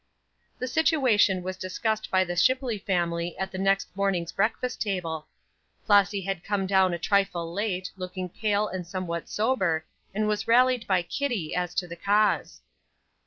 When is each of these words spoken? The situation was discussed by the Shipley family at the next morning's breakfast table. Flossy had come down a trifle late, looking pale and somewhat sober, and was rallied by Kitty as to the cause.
The 0.57 0.67
situation 0.67 1.43
was 1.43 1.57
discussed 1.57 2.09
by 2.09 2.23
the 2.23 2.35
Shipley 2.35 2.79
family 2.79 3.37
at 3.37 3.51
the 3.51 3.59
next 3.59 3.95
morning's 3.95 4.31
breakfast 4.31 4.81
table. 4.81 5.27
Flossy 5.85 6.21
had 6.21 6.43
come 6.43 6.65
down 6.65 6.91
a 6.95 6.97
trifle 6.97 7.53
late, 7.53 7.91
looking 7.95 8.27
pale 8.27 8.67
and 8.67 8.87
somewhat 8.87 9.29
sober, 9.29 9.85
and 10.11 10.27
was 10.27 10.47
rallied 10.47 10.87
by 10.87 11.03
Kitty 11.03 11.53
as 11.53 11.75
to 11.75 11.87
the 11.87 11.95
cause. 11.95 12.61